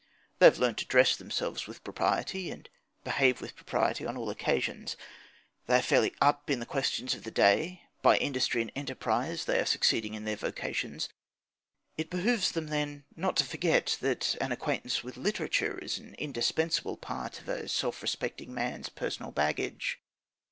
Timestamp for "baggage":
19.31-19.99